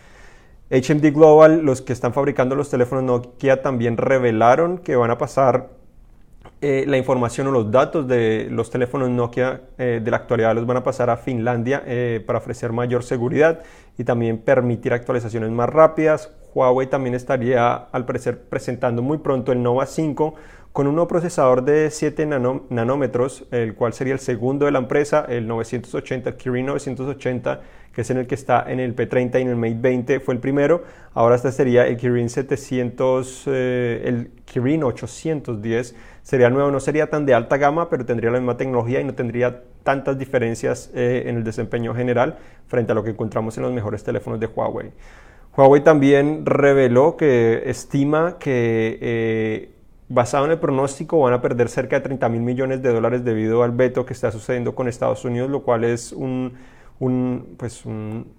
HMD 0.69 1.13
Global, 1.13 1.61
los 1.63 1.81
que 1.81 1.93
están 1.93 2.13
fabricando 2.13 2.55
los 2.55 2.69
teléfonos 2.69 3.03
Nokia, 3.03 3.61
también 3.61 3.97
revelaron 3.97 4.77
que 4.79 4.95
van 4.95 5.11
a 5.11 5.17
pasar 5.17 5.69
eh, 6.59 6.85
la 6.87 6.97
información 6.97 7.47
o 7.47 7.51
los 7.51 7.71
datos 7.71 8.07
de 8.07 8.47
los 8.49 8.71
teléfonos 8.71 9.09
Nokia 9.09 9.61
eh, 9.77 10.01
de 10.03 10.11
la 10.11 10.17
actualidad 10.17 10.55
los 10.55 10.65
van 10.65 10.77
a 10.77 10.83
pasar 10.83 11.09
a 11.09 11.17
Finlandia 11.17 11.83
eh, 11.85 12.23
para 12.25 12.39
ofrecer 12.39 12.73
mayor 12.73 13.03
seguridad 13.03 13.61
y 13.97 14.03
también 14.03 14.39
permitir 14.39 14.91
actualizaciones 14.91 15.51
más 15.51 15.69
rápidas. 15.69 16.31
Huawei 16.53 16.87
también 16.87 17.13
estaría 17.13 17.75
al 17.75 18.05
parecer 18.05 18.41
presentando 18.41 19.01
muy 19.01 19.19
pronto 19.19 19.51
el 19.51 19.61
Nova 19.61 19.85
5 19.85 20.33
con 20.77 20.85
un 20.85 20.93
nuevo 20.93 21.07
procesador 21.07 21.63
de 21.63 21.89
7 21.89 22.27
nanómetros, 22.69 23.47
el 23.49 23.73
cual 23.73 23.93
sería 23.93 24.13
el 24.13 24.19
segundo 24.19 24.67
de 24.67 24.71
la 24.71 24.77
empresa, 24.77 25.25
el 25.27 25.47
980, 25.47 26.29
el 26.29 26.35
Kirin 26.35 26.67
980, 26.67 27.61
que 27.91 28.01
es 28.01 28.09
en 28.11 28.17
el 28.17 28.27
que 28.27 28.35
está 28.35 28.63
en 28.67 28.79
el 28.79 28.95
P30 28.95 29.39
y 29.39 29.41
en 29.41 29.47
el 29.47 29.55
Mate 29.55 29.79
20, 29.79 30.19
fue 30.19 30.35
el 30.35 30.39
primero. 30.39 30.83
Ahora 31.15 31.35
este 31.35 31.51
sería 31.51 31.87
el 31.87 31.97
Kirin 31.97 32.29
700, 32.29 33.45
eh, 33.47 34.03
el 34.05 34.29
Kirin 34.45 34.83
810, 34.83 35.95
sería 36.21 36.51
nuevo, 36.51 36.69
no 36.69 36.79
sería 36.79 37.09
tan 37.09 37.25
de 37.25 37.33
alta 37.33 37.57
gama, 37.57 37.89
pero 37.89 38.05
tendría 38.05 38.29
la 38.29 38.37
misma 38.37 38.55
tecnología 38.55 39.01
y 39.01 39.03
no 39.03 39.15
tendría 39.15 39.63
tantas 39.81 40.19
diferencias 40.19 40.91
eh, 40.93 41.23
en 41.25 41.37
el 41.37 41.43
desempeño 41.43 41.95
general 41.95 42.37
frente 42.67 42.91
a 42.91 42.93
lo 42.93 43.03
que 43.03 43.09
encontramos 43.09 43.57
en 43.57 43.63
los 43.63 43.73
mejores 43.73 44.03
teléfonos 44.03 44.39
de 44.39 44.45
Huawei. 44.45 44.91
Huawei 45.57 45.83
también 45.83 46.45
reveló 46.45 47.17
que 47.17 47.63
estima 47.65 48.37
que 48.37 48.99
eh, 49.01 49.69
basado 50.09 50.45
en 50.45 50.51
el 50.51 50.59
pronóstico, 50.59 51.19
van 51.19 51.33
a 51.33 51.41
perder 51.41 51.69
cerca 51.69 51.97
de 51.97 52.01
30 52.01 52.29
mil 52.29 52.41
millones 52.41 52.81
de 52.81 52.93
dólares 52.93 53.23
debido 53.25 53.63
al 53.63 53.71
veto 53.71 54.05
que 54.05 54.13
está 54.13 54.31
sucediendo 54.31 54.73
con 54.73 54.87
Estados 54.87 55.25
Unidos, 55.25 55.49
lo 55.49 55.63
cual 55.63 55.83
es 55.83 56.13
un, 56.13 56.53
pues 57.57 57.85
un, 57.85 58.35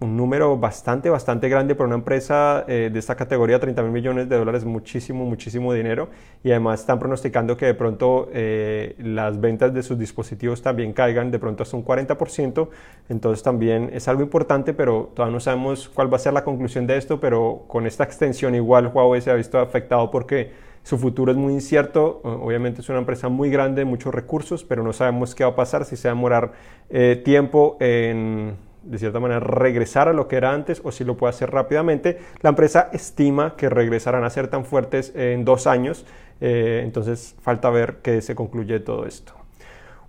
número 0.00 0.58
bastante, 0.58 1.08
bastante 1.08 1.48
grande 1.48 1.74
para 1.74 1.86
una 1.86 1.96
empresa 1.96 2.66
eh, 2.68 2.90
de 2.92 2.98
esta 2.98 3.14
categoría, 3.14 3.58
30 3.58 3.82
mil 3.84 3.92
millones 3.92 4.28
de 4.28 4.36
dólares, 4.36 4.66
muchísimo, 4.66 5.24
muchísimo 5.24 5.72
dinero. 5.72 6.10
Y 6.44 6.50
además 6.50 6.80
están 6.80 6.98
pronosticando 6.98 7.56
que 7.56 7.64
de 7.64 7.74
pronto 7.74 8.28
eh, 8.34 8.94
las 8.98 9.40
ventas 9.40 9.72
de 9.72 9.82
sus 9.82 9.98
dispositivos 9.98 10.60
también 10.60 10.92
caigan 10.92 11.30
de 11.30 11.38
pronto 11.38 11.62
hasta 11.62 11.74
un 11.74 11.86
40%. 11.86 12.68
Entonces 13.08 13.42
también 13.42 13.90
es 13.94 14.08
algo 14.08 14.22
importante, 14.22 14.74
pero 14.74 15.10
todavía 15.14 15.32
no 15.32 15.40
sabemos 15.40 15.88
cuál 15.88 16.12
va 16.12 16.16
a 16.16 16.20
ser 16.20 16.34
la 16.34 16.44
conclusión 16.44 16.86
de 16.86 16.98
esto, 16.98 17.18
pero 17.18 17.64
con 17.66 17.86
esta 17.86 18.04
extensión 18.04 18.54
igual 18.54 18.90
Huawei 18.92 19.22
se 19.22 19.30
ha 19.30 19.34
visto 19.34 19.58
afectado 19.58 20.10
porque 20.10 20.65
su 20.86 20.98
futuro 20.98 21.32
es 21.32 21.36
muy 21.36 21.52
incierto, 21.52 22.20
obviamente 22.22 22.80
es 22.80 22.88
una 22.88 22.98
empresa 22.98 23.28
muy 23.28 23.50
grande, 23.50 23.84
muchos 23.84 24.14
recursos, 24.14 24.62
pero 24.62 24.84
no 24.84 24.92
sabemos 24.92 25.34
qué 25.34 25.42
va 25.42 25.50
a 25.50 25.56
pasar, 25.56 25.84
si 25.84 25.96
se 25.96 26.06
va 26.06 26.12
a 26.12 26.14
demorar 26.14 26.52
eh, 26.90 27.20
tiempo 27.24 27.76
en 27.80 28.54
de 28.84 28.98
cierta 29.00 29.18
manera 29.18 29.40
regresar 29.40 30.06
a 30.06 30.12
lo 30.12 30.28
que 30.28 30.36
era 30.36 30.52
antes 30.52 30.80
o 30.84 30.92
si 30.92 31.02
lo 31.02 31.16
puede 31.16 31.30
hacer 31.30 31.50
rápidamente. 31.50 32.20
La 32.40 32.50
empresa 32.50 32.88
estima 32.92 33.56
que 33.56 33.68
regresarán 33.68 34.22
a 34.22 34.30
ser 34.30 34.46
tan 34.46 34.64
fuertes 34.64 35.12
en 35.16 35.44
dos 35.44 35.66
años, 35.66 36.06
eh, 36.40 36.82
entonces 36.84 37.34
falta 37.42 37.68
ver 37.70 37.96
que 37.96 38.22
se 38.22 38.36
concluye 38.36 38.78
todo 38.78 39.06
esto. 39.06 39.32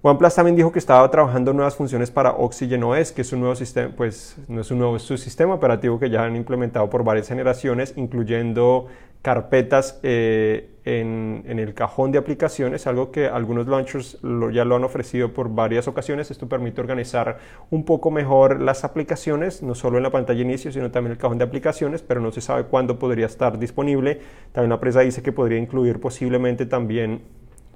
OnePlus 0.03 0.35
también 0.35 0.55
dijo 0.55 0.71
que 0.71 0.77
estaba 0.77 1.09
trabajando 1.09 1.53
nuevas 1.53 1.75
funciones 1.75 2.11
para 2.11 2.33
Oxygen 2.33 2.83
OS, 2.83 3.11
que 3.11 3.23
es 3.23 3.33
un 3.33 3.39
nuevo 3.39 3.55
sistema, 3.55 3.91
pues 3.97 4.37
no 4.47 4.61
es 4.61 4.69
un 4.69 4.77
nuevo 4.77 4.99
su 4.99 5.17
sistema 5.17 5.55
operativo 5.55 5.99
que 5.99 6.11
ya 6.11 6.23
han 6.23 6.35
implementado 6.35 6.87
por 6.87 7.03
varias 7.03 7.27
generaciones, 7.27 7.93
incluyendo 7.97 8.85
carpetas 9.27 9.99
eh, 10.03 10.69
en, 10.85 11.43
el 11.45 11.73
cajón 11.73 12.13
de 12.13 12.17
aplicaciones, 12.17 12.87
algo 12.87 13.11
que 13.11 13.27
algunos 13.27 13.67
launchers 13.67 14.19
ya 14.53 14.63
lo 14.63 14.77
han 14.77 14.85
ofrecido 14.85 15.33
por 15.33 15.53
varias 15.53 15.89
ocasiones. 15.89 16.31
Esto 16.31 16.47
permite 16.47 16.79
organizar 16.79 17.37
un 17.69 17.83
poco 17.83 18.09
mejor 18.09 18.61
las 18.61 18.85
aplicaciones, 18.85 19.61
no 19.61 19.75
solo 19.75 19.97
en 19.97 20.03
la 20.03 20.11
pantalla 20.11 20.37
de 20.37 20.45
inicio, 20.45 20.71
sino 20.71 20.91
también 20.91 21.11
en 21.11 21.17
el 21.17 21.17
cajón 21.17 21.39
de 21.39 21.43
aplicaciones, 21.43 22.01
pero 22.03 22.21
no 22.21 22.31
se 22.31 22.39
sabe 22.39 22.63
cuándo 22.67 22.99
podría 22.99 23.25
estar 23.25 23.59
disponible. 23.59 24.21
También 24.53 24.69
la 24.69 24.75
empresa 24.75 25.01
dice 25.01 25.21
que 25.21 25.33
podría 25.33 25.57
incluir 25.57 25.99
posiblemente 25.99 26.65
también 26.65 27.23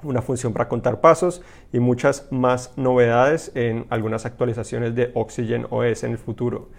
una 0.03 0.21
función 0.21 0.53
para 0.53 0.69
contar 0.69 1.01
pasos 1.01 1.41
y 1.73 1.81
muchas 1.81 2.31
más 2.31 2.71
novedades 2.77 3.51
en 3.55 3.87
algunas 3.89 4.25
actualizaciones 4.25 4.95
de 4.95 5.11
Oxygen 5.15 5.67
OS 5.69 6.05
en 6.05 6.11
el 6.13 6.17
futuro. 6.17 6.69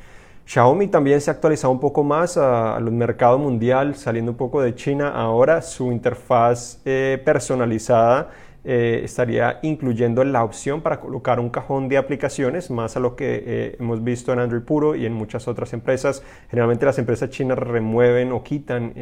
Xiaomi 0.45 0.89
también 0.89 1.21
se 1.21 1.31
ha 1.31 1.35
actualizado 1.35 1.73
un 1.73 1.81
poco 1.81 2.03
más 2.03 2.37
al 2.37 2.91
mercado 2.91 3.39
mundial, 3.39 3.95
saliendo 3.95 4.33
un 4.33 4.37
poco 4.37 4.61
de 4.61 4.75
China. 4.75 5.11
Ahora 5.11 5.63
su 5.63 5.93
interfaz 5.93 6.81
eh, 6.85 7.21
personalizada 7.25 8.31
eh, 8.65 9.01
estaría 9.05 9.61
incluyendo 9.63 10.23
la 10.25 10.45
opción 10.45 10.83
para 10.83 11.01
colocar 11.01 11.41
un 11.41 11.51
cajón 11.51 11.89
de 11.89 11.97
aplicaciones, 11.97 12.71
más 12.71 12.97
a 12.97 13.01
lo 13.01 13.17
que 13.17 13.43
eh, 13.47 13.77
hemos 13.79 14.03
visto 14.05 14.33
en 14.33 14.41
Android 14.41 14.63
puro 14.63 14.95
y 14.95 15.07
en 15.07 15.13
muchas 15.13 15.49
otras 15.49 15.73
empresas. 15.73 16.23
Generalmente 16.51 16.87
las 16.87 16.99
empresas 16.99 17.31
chinas 17.31 17.59
remueven 17.59 18.33
o 18.33 18.43
quitan 18.43 18.93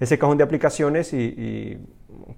ese 0.00 0.18
cajón 0.18 0.38
de 0.38 0.44
aplicaciones 0.44 1.12
y, 1.12 1.78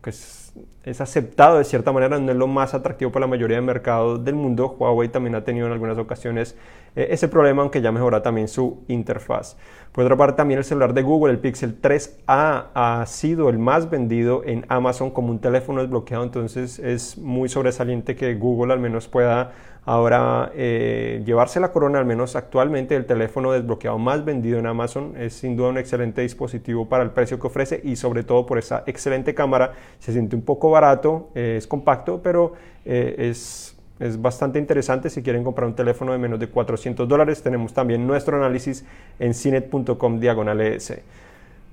es, 0.04 0.52
es, 0.85 1.00
aceptado 1.00 1.59
de 1.59 1.64
cierta 1.64 1.92
manera, 1.92 2.18
no 2.18 2.30
es 2.30 2.37
lo 2.37 2.47
más 2.47 2.75
atractivo 2.75 3.12
para 3.12 3.26
la 3.26 3.30
mayoría 3.30 3.56
de 3.56 3.62
mercados 3.62 4.25
del 4.25 4.35
mundo. 4.35 4.76
Huawei 4.78 5.09
también 5.09 5.35
ha 5.35 5.45
tenido 5.45 5.66
en 5.66 5.73
algunas 5.73 5.99
ocasiones 5.99 6.56
eh, 6.95 7.09
ese 7.11 7.28
problema, 7.28 7.62
aunque 7.62 7.80
ya 7.80 7.92
mejora 7.92 8.23
también 8.23 8.49
su 8.49 8.85
interfaz. 8.88 9.56
Por 9.92 10.04
otra 10.04 10.16
parte, 10.16 10.37
también 10.37 10.59
el 10.59 10.64
celular 10.64 10.95
de 10.95 11.02
Google, 11.02 11.33
el 11.33 11.38
Pixel 11.38 11.80
3A, 11.80 12.66
ha 12.75 13.04
sido 13.06 13.49
el 13.49 13.59
más 13.59 13.90
vendido 13.90 14.42
en 14.45 14.64
Amazon 14.68 15.11
como 15.11 15.30
un 15.30 15.40
teléfono 15.40 15.80
desbloqueado, 15.80 16.25
entonces 16.25 16.78
es 16.78 17.18
muy 17.18 17.49
sobresaliente 17.49 18.16
que 18.16 18.35
Google 18.35 18.73
al 18.73 18.80
menos 18.80 19.09
pueda 19.09 19.52
ahora 19.87 20.52
eh, 20.55 21.23
llevarse 21.25 21.59
la 21.59 21.73
corona, 21.73 21.99
al 21.99 22.05
menos 22.05 22.37
actualmente, 22.37 22.95
el 22.95 23.07
teléfono 23.07 23.52
desbloqueado 23.52 23.99
más 23.99 24.25
vendido 24.26 24.59
en 24.59 24.66
Amazon. 24.66 25.14
Es 25.16 25.33
sin 25.33 25.57
duda 25.57 25.71
un 25.71 25.78
excelente 25.78 26.21
dispositivo 26.21 26.87
para 26.90 27.02
el 27.02 27.11
precio 27.11 27.40
que 27.40 27.47
ofrece 27.47 27.81
y 27.83 27.97
sobre 27.97 28.23
todo 28.23 28.45
por 28.45 28.59
esa 28.59 28.85
excelente 28.87 29.35
cámara. 29.35 29.73
Se 29.99 30.12
siente 30.12 30.37
un 30.37 30.43
poco 30.43 30.71
barato, 30.71 31.31
eh, 31.35 31.55
es 31.57 31.66
compacto, 31.66 32.21
pero 32.23 32.52
es 32.85 33.76
es 33.99 34.21
bastante 34.21 34.59
interesante 34.59 35.09
si 35.09 35.23
quieren 35.23 35.43
comprar 35.43 35.66
un 35.69 35.75
teléfono 35.75 36.12
de 36.12 36.19
menos 36.19 36.38
de 36.38 36.49
400 36.49 37.09
dólares. 37.09 37.43
Tenemos 37.43 37.73
también 37.73 38.07
nuestro 38.07 38.37
análisis 38.37 38.85
en 39.19 39.33
cinet.com 39.33 40.21
diagonal 40.21 40.61
ES. 40.61 41.00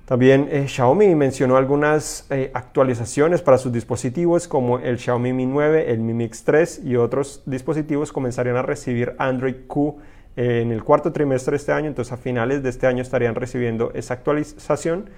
También 0.06 0.50
eh, 0.52 0.68
Xiaomi 0.68 1.16
mencionó 1.16 1.56
algunas 1.56 2.28
eh, 2.30 2.52
actualizaciones 2.54 3.42
para 3.42 3.58
sus 3.58 3.72
dispositivos 3.72 4.50
como 4.50 4.80
el 4.80 5.00
Xiaomi 5.00 5.32
Mi 5.32 5.46
9, 5.46 5.92
el 5.92 6.00
Mi 6.00 6.14
Mix 6.14 6.44
3 6.44 6.82
y 6.84 6.98
otros 6.98 7.42
dispositivos 7.46 8.12
comenzarían 8.12 8.58
a 8.58 8.64
recibir 8.64 9.16
Android 9.18 9.56
Q 9.66 9.96
eh, 10.36 10.60
en 10.62 10.74
el 10.74 10.84
cuarto 10.84 11.14
trimestre 11.14 11.52
de 11.52 11.58
este 11.58 11.72
año, 11.72 11.88
entonces 11.88 12.12
a 12.12 12.18
finales 12.18 12.64
de 12.64 12.70
este 12.70 12.86
año 12.86 13.02
estarían 13.02 13.36
recibiendo 13.36 13.92
esa 13.94 14.16
actualización. 14.16 15.10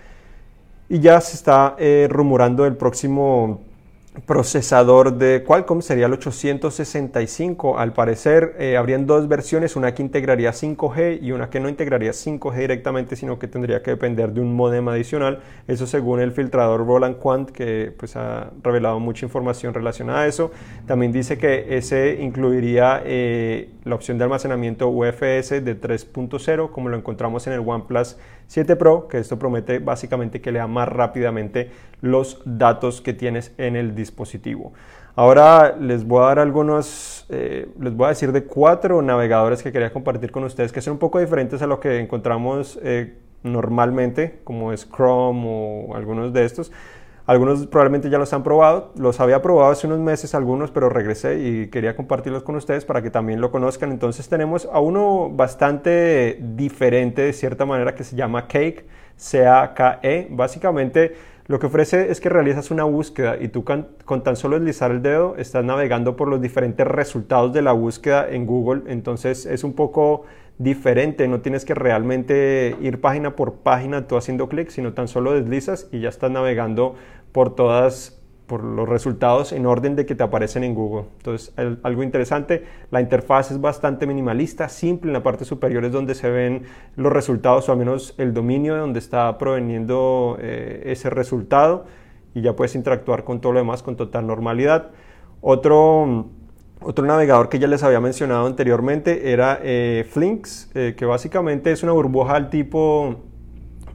Y 0.88 1.00
ya 1.00 1.20
se 1.20 1.36
está 1.36 1.76
rumorando 2.08 2.64
el 2.68 2.76
próximo 2.76 3.62
procesador 4.26 5.18
de 5.18 5.44
Qualcomm 5.44 5.82
sería 5.82 6.06
el 6.06 6.14
865. 6.14 7.78
Al 7.78 7.94
parecer 7.94 8.56
eh, 8.60 8.78
habrían 8.78 9.06
dos 9.06 9.28
versiones, 9.28 9.76
una 9.76 9.94
que 9.94 10.02
integraría 10.02 10.52
5G 10.52 11.22
y 11.22 11.32
una 11.32 11.50
que 11.50 11.60
no 11.60 11.70
integraría 11.70 12.12
5G 12.12 12.58
directamente, 12.58 13.16
sino 13.16 13.38
que 13.40 13.48
tendría 13.48 13.82
que 13.84 13.92
depender 13.92 14.32
de 14.32 14.42
un 14.42 14.56
modem 14.56 14.88
adicional. 14.88 15.40
Eso 15.68 15.88
según 15.88 16.20
el 16.20 16.32
filtrador 16.32 16.86
Roland 16.86 17.18
Quant, 17.18 17.50
que 17.50 17.94
pues, 17.98 18.16
ha 18.16 18.52
revelado 18.64 19.00
mucha 19.00 19.26
información 19.26 19.74
relacionada 19.74 20.22
a 20.22 20.28
eso. 20.28 20.52
También 20.86 21.12
dice 21.12 21.38
que 21.38 21.78
ese 21.78 22.18
incluiría 22.22 23.02
eh, 23.06 23.70
la 23.84 23.96
opción 23.96 24.18
de 24.18 24.24
almacenamiento 24.24 24.90
UFS 24.90 25.50
de 25.64 25.80
3.0, 25.80 26.72
como 26.72 26.90
lo 26.90 26.98
encontramos 26.98 27.48
en 27.48 27.54
el 27.54 27.60
OnePlus 27.60 28.18
7 28.48 28.76
Pro, 28.76 29.08
que 29.08 29.18
esto 29.18 29.40
promete 29.40 29.80
básicamente 29.80 30.42
que 30.42 30.52
lea 30.52 30.68
más 30.68 30.88
rápidamente 30.88 31.72
los 32.02 32.42
datos 32.46 33.02
que 33.02 33.14
tienes 33.14 33.54
en 33.58 33.76
el 33.76 33.96
dispositivo. 33.96 34.05
Ahora 35.16 35.76
les 35.80 36.06
voy 36.06 36.24
a 36.24 36.28
dar 36.28 36.40
algunos, 36.40 37.26
eh, 37.30 37.70
les 37.80 37.96
voy 37.96 38.08
a 38.08 38.10
decir 38.10 38.32
de 38.32 38.44
cuatro 38.44 39.02
navegadores 39.02 39.64
que 39.64 39.72
quería 39.72 39.94
compartir 39.94 40.32
con 40.32 40.44
ustedes 40.44 40.74
que 40.74 40.82
son 40.82 40.94
un 40.94 41.00
poco 41.00 41.20
diferentes 41.20 41.62
a 41.62 41.68
lo 41.68 41.80
que 41.80 42.00
encontramos 42.00 42.78
eh, 42.84 43.16
normalmente, 43.44 44.40
como 44.44 44.74
es 44.74 44.90
Chrome 44.90 45.44
o 45.46 45.96
algunos 45.96 46.34
de 46.34 46.44
estos. 46.44 46.72
Algunos 47.28 47.66
probablemente 47.66 48.12
ya 48.12 48.20
los 48.20 48.34
han 48.34 48.44
probado, 48.44 48.92
los 48.98 49.20
había 49.20 49.42
probado 49.42 49.72
hace 49.72 49.88
unos 49.88 50.00
meses 50.00 50.36
algunos, 50.36 50.70
pero 50.70 50.90
regresé 50.90 51.40
y 51.40 51.68
quería 51.70 51.96
compartirlos 51.96 52.44
con 52.44 52.56
ustedes 52.56 52.86
para 52.86 53.02
que 53.02 53.10
también 53.10 53.42
lo 53.42 53.50
conozcan. 53.50 53.92
Entonces 53.92 54.30
tenemos 54.30 54.70
a 54.72 54.80
uno 54.80 55.32
bastante 55.32 56.38
diferente 56.40 57.24
de 57.24 57.34
cierta 57.34 57.66
manera 57.66 57.96
que 57.96 58.04
se 58.04 58.16
llama 58.16 58.48
Cake, 58.48 58.86
C-A-K-E. 59.16 60.28
Básicamente 60.30 61.16
lo 61.48 61.60
que 61.60 61.68
ofrece 61.68 62.12
es 62.12 62.20
que 62.20 62.30
realizas 62.30 62.72
una 62.72 62.86
búsqueda 62.86 63.38
y 63.40 63.50
tú 63.50 63.64
con, 63.64 63.88
tan 64.24 64.36
solo 64.36 64.58
deslizar 64.58 64.90
el 64.90 65.04
dedo 65.04 65.36
estás 65.38 65.64
navegando 65.64 66.16
por 66.16 66.28
los 66.28 66.42
diferentes 66.42 66.88
resultados 66.88 67.54
de 67.54 67.62
la 67.62 67.72
búsqueda 67.72 68.28
en 68.28 68.48
Google. 68.48 68.82
Entonces 68.88 69.46
es 69.46 69.64
un 69.64 69.74
poco 69.74 70.24
diferente, 70.58 71.28
no 71.28 71.42
tienes 71.42 71.64
que 71.64 71.76
realmente 71.76 72.76
ir 72.82 73.00
página 73.00 73.36
por 73.36 73.56
página 73.56 74.08
tú 74.08 74.18
haciendo 74.18 74.50
clic, 74.50 74.70
sino 74.70 74.94
tan 74.94 75.08
solo 75.08 75.34
deslizas 75.34 75.88
y 75.92 76.00
ya 76.00 76.10
estás 76.10 76.32
navegando 76.32 76.96
por 77.32 77.54
todas 77.54 78.20
por 78.48 78.64
los 78.64 78.88
resultados 78.88 79.52
en 79.52 79.66
orden 79.66 79.96
de 79.96 80.06
que 80.06 80.14
te 80.14 80.24
aparecen 80.24 80.64
en 80.64 80.76
Google. 80.76 81.06
Entonces, 81.18 81.54
algo 81.84 82.04
interesante, 82.04 82.64
la 82.92 83.02
interfaz 83.02 83.52
es 83.52 83.60
bastante 83.60 84.06
minimalista, 84.06 84.70
simple, 84.70 85.10
en 85.10 85.14
la 85.14 85.24
parte 85.24 85.46
superior 85.46 85.84
es 85.86 85.92
donde 85.92 86.14
se 86.14 86.30
ven 86.30 86.64
los 86.96 87.12
resultados 87.12 87.68
o 87.70 87.72
al 87.72 87.80
menos 87.80 88.14
el 88.18 88.34
dominio 88.34 88.76
de 88.76 88.80
donde 88.82 89.00
está 89.00 89.36
proveniendo 89.38 90.38
eh, 90.40 90.84
ese 90.86 91.10
resultado 91.10 91.86
y 92.36 92.42
ya 92.42 92.56
puedes 92.56 92.76
interactuar 92.76 93.24
con 93.24 93.42
todo 93.42 93.54
lo 93.54 93.60
demás 93.60 93.82
con 93.82 93.96
total 93.96 94.28
normalidad. 94.28 94.92
Otro, 95.42 96.28
otro 96.82 97.06
navegador 97.06 97.50
que 97.50 97.58
ya 97.58 97.68
les 97.68 97.82
había 97.82 98.00
mencionado 98.00 98.46
anteriormente 98.46 99.32
era 99.32 99.60
eh, 99.64 100.06
Flinks, 100.08 100.70
eh, 100.76 100.94
que 100.96 101.06
básicamente 101.06 101.72
es 101.72 101.82
una 101.82 101.94
burbuja 101.94 102.36
al 102.36 102.50
tipo 102.50 103.22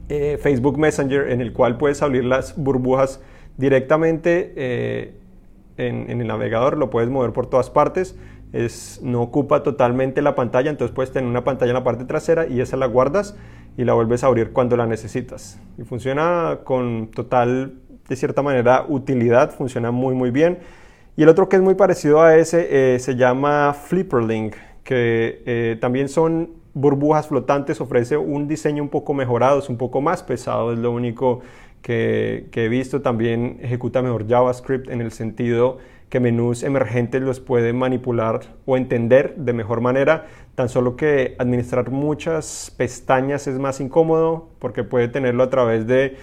Facebook 0.09 0.77
Messenger 0.77 1.29
en 1.29 1.39
el 1.39 1.53
cual 1.53 1.77
puedes 1.77 2.01
abrir 2.01 2.25
las 2.25 2.61
burbujas 2.61 3.21
directamente 3.57 4.53
eh, 4.55 5.13
en, 5.77 6.09
el 6.09 6.27
navegador, 6.27 6.77
lo 6.77 6.89
puedes 6.89 7.09
mover 7.09 7.31
por 7.31 7.47
todas 7.47 7.69
partes. 7.69 8.15
Es, 8.53 8.99
no 9.01 9.21
ocupa 9.21 9.63
totalmente 9.63 10.21
la 10.21 10.35
pantalla, 10.35 10.69
entonces 10.69 10.93
puedes 10.93 11.11
tener 11.11 11.29
una 11.29 11.43
pantalla 11.43 11.71
en 11.71 11.75
la 11.75 11.83
parte 11.83 12.03
trasera 12.03 12.47
y 12.47 12.59
esa 12.59 12.75
la 12.75 12.85
guardas 12.85 13.37
y 13.77 13.85
la 13.85 13.93
vuelves 13.93 14.23
a 14.23 14.27
abrir 14.27 14.51
cuando 14.51 14.75
la 14.75 14.85
necesitas. 14.85 15.59
Y 15.77 15.83
funciona 15.83 16.59
con 16.65 17.11
total, 17.11 17.75
de 18.09 18.15
cierta 18.15 18.41
manera, 18.41 18.85
utilidad, 18.87 19.51
funciona 19.51 19.91
muy 19.91 20.15
muy 20.15 20.31
bien. 20.31 20.59
Y 21.15 21.23
el 21.23 21.29
otro 21.29 21.49
que 21.49 21.57
es 21.57 21.61
muy 21.61 21.75
parecido 21.75 22.21
a 22.21 22.35
ese 22.35 22.95
eh, 22.95 22.99
se 22.99 23.15
llama 23.15 23.73
Flipperlink, 23.73 24.55
que 24.83 25.43
eh, 25.45 25.77
también 25.79 26.09
son 26.09 26.61
burbujas 26.73 27.27
flotantes, 27.27 27.81
ofrece 27.81 28.17
un 28.17 28.47
diseño 28.47 28.81
un 28.81 28.89
poco 28.89 29.13
mejorado, 29.13 29.59
es 29.59 29.69
un 29.69 29.77
poco 29.77 30.01
más 30.01 30.23
pesado, 30.23 30.71
es 30.71 30.79
lo 30.79 30.91
único 30.91 31.41
que, 31.81 32.49
he 32.53 32.69
visto 32.69 33.01
también 33.01 33.59
ejecuta 33.61 34.01
mejor 34.01 34.27
JavaScript 34.27 34.89
en 34.89 35.01
el 35.01 35.11
sentido 35.11 35.79
que 36.09 36.19
menús 36.19 36.63
emergentes 36.63 37.21
los 37.21 37.39
puede 37.39 37.71
manipular 37.73 38.41
o 38.65 38.75
entender 38.75 39.35
de 39.37 39.53
mejor 39.53 39.79
manera, 39.79 40.27
tan 40.55 40.67
solo 40.67 40.97
que 40.97 41.35
administrar 41.39 41.89
muchas 41.89 42.73
pestañas 42.77 43.47
es 43.47 43.57
más 43.57 43.79
incómodo 43.79 44.49
porque 44.59 44.83
puede 44.83 45.07
tenerlo 45.07 45.43
a 45.43 45.49
través 45.49 45.87
de 45.87 46.17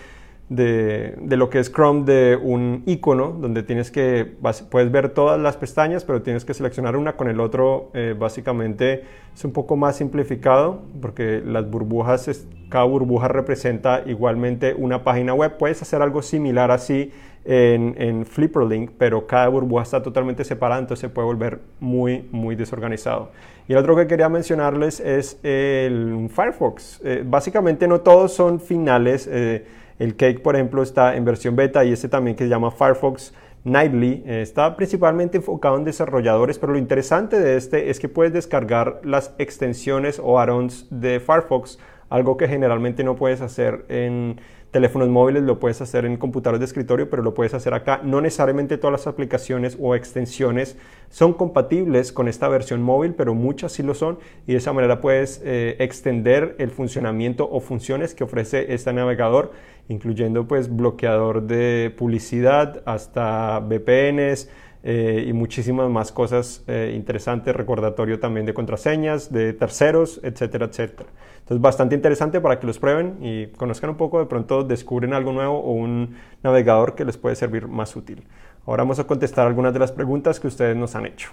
de, 0.48 1.16
lo 1.28 1.50
que 1.50 1.58
es 1.58 1.70
Chrome 1.70 2.04
de 2.04 2.38
un 2.40 2.82
icono 2.86 3.36
donde 3.38 3.62
tienes 3.62 3.90
que, 3.90 4.36
puedes 4.70 4.90
ver 4.90 5.10
todas 5.10 5.38
las 5.38 5.56
pestañas, 5.56 6.04
pero 6.04 6.22
tienes 6.22 6.44
que 6.44 6.54
seleccionar 6.54 6.96
una 6.96 7.16
con 7.16 7.28
el 7.28 7.40
otro. 7.40 7.90
Eh, 7.94 8.14
básicamente 8.18 9.04
es 9.34 9.44
un 9.44 9.52
poco 9.52 9.76
más 9.76 9.96
simplificado 9.96 10.82
porque 11.00 11.42
las 11.44 11.70
burbujas, 11.70 12.46
cada 12.68 12.84
burbuja 12.84 13.28
representa 13.28 14.02
igualmente 14.06 14.74
una 14.74 15.04
página 15.04 15.34
web. 15.34 15.56
Puedes 15.58 15.82
hacer 15.82 16.00
algo 16.00 16.22
similar 16.22 16.70
así 16.70 17.12
en, 17.44 17.94
en 17.98 18.24
Flipperlink, 18.24 18.90
pero 18.98 19.26
cada 19.26 19.48
burbuja 19.48 19.82
está 19.82 20.02
totalmente 20.02 20.44
separada, 20.44 20.80
entonces 20.80 21.00
se 21.00 21.08
puede 21.08 21.26
volver 21.26 21.60
muy, 21.80 22.26
muy 22.30 22.56
desorganizado. 22.56 23.30
Y 23.68 23.72
el 23.72 23.78
otro 23.78 23.94
que 23.96 24.06
quería 24.06 24.30
mencionarles 24.30 24.98
es 24.98 25.38
el 25.42 26.30
Firefox. 26.30 27.02
Eh, 27.04 27.22
básicamente 27.24 27.86
no 27.86 28.00
todos 28.00 28.32
son 28.32 28.60
finales. 28.60 29.28
Eh, 29.30 29.66
el 29.98 30.16
Cake, 30.16 30.40
por 30.40 30.54
ejemplo, 30.54 30.82
está 30.82 31.16
en 31.16 31.24
versión 31.24 31.56
beta 31.56 31.84
y 31.84 31.92
este 31.92 32.08
también 32.08 32.36
que 32.36 32.44
se 32.44 32.50
llama 32.50 32.70
Firefox 32.70 33.34
Nightly. 33.64 34.22
Eh, 34.26 34.42
está 34.42 34.76
principalmente 34.76 35.38
enfocado 35.38 35.76
en 35.76 35.84
desarrolladores, 35.84 36.58
pero 36.58 36.72
lo 36.72 36.78
interesante 36.78 37.40
de 37.40 37.56
este 37.56 37.90
es 37.90 37.98
que 37.98 38.08
puedes 38.08 38.32
descargar 38.32 39.00
las 39.04 39.34
extensiones 39.38 40.20
o 40.22 40.38
add-ons 40.38 40.86
de 40.90 41.20
Firefox, 41.20 41.78
algo 42.08 42.36
que 42.36 42.48
generalmente 42.48 43.04
no 43.04 43.16
puedes 43.16 43.40
hacer 43.40 43.84
en 43.88 44.40
teléfonos 44.70 45.08
móviles, 45.08 45.42
lo 45.42 45.58
puedes 45.58 45.80
hacer 45.80 46.04
en 46.04 46.16
computadores 46.16 46.60
de 46.60 46.66
escritorio, 46.66 47.08
pero 47.08 47.22
lo 47.22 47.34
puedes 47.34 47.54
hacer 47.54 47.74
acá. 47.74 48.00
No 48.04 48.20
necesariamente 48.20 48.76
todas 48.76 48.92
las 48.92 49.06
aplicaciones 49.06 49.76
o 49.80 49.94
extensiones 49.94 50.76
son 51.08 51.32
compatibles 51.32 52.12
con 52.12 52.28
esta 52.28 52.48
versión 52.48 52.82
móvil, 52.82 53.14
pero 53.14 53.34
muchas 53.34 53.72
sí 53.72 53.82
lo 53.82 53.94
son 53.94 54.18
y 54.46 54.52
de 54.52 54.58
esa 54.58 54.72
manera 54.72 55.00
puedes 55.00 55.40
eh, 55.44 55.76
extender 55.78 56.54
el 56.58 56.70
funcionamiento 56.70 57.48
o 57.50 57.60
funciones 57.60 58.14
que 58.14 58.24
ofrece 58.24 58.74
este 58.74 58.92
navegador, 58.92 59.52
incluyendo 59.88 60.46
pues 60.46 60.74
bloqueador 60.74 61.42
de 61.42 61.94
publicidad 61.96 62.82
hasta 62.84 63.60
VPNs, 63.60 64.50
eh, 64.90 65.26
y 65.28 65.34
muchísimas 65.34 65.90
más 65.90 66.12
cosas 66.12 66.64
eh, 66.66 66.94
interesantes, 66.96 67.54
recordatorio 67.54 68.18
también 68.20 68.46
de 68.46 68.54
contraseñas, 68.54 69.30
de 69.30 69.52
terceros, 69.52 70.18
etcétera, 70.22 70.64
etcétera. 70.64 71.10
Entonces, 71.40 71.60
bastante 71.60 71.94
interesante 71.94 72.40
para 72.40 72.58
que 72.58 72.66
los 72.66 72.78
prueben 72.78 73.18
y 73.20 73.48
conozcan 73.48 73.90
un 73.90 73.96
poco, 73.98 74.18
de 74.18 74.24
pronto 74.24 74.64
descubren 74.64 75.12
algo 75.12 75.32
nuevo 75.32 75.58
o 75.58 75.72
un 75.72 76.16
navegador 76.42 76.94
que 76.94 77.04
les 77.04 77.18
puede 77.18 77.36
servir 77.36 77.68
más 77.68 77.96
útil. 77.96 78.24
Ahora 78.64 78.84
vamos 78.84 78.98
a 78.98 79.04
contestar 79.04 79.46
algunas 79.46 79.74
de 79.74 79.78
las 79.78 79.92
preguntas 79.92 80.40
que 80.40 80.46
ustedes 80.46 80.74
nos 80.74 80.94
han 80.94 81.04
hecho. 81.04 81.32